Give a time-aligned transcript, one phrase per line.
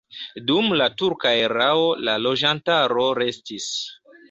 [0.45, 3.71] Dum la turka erao la loĝantaro restis.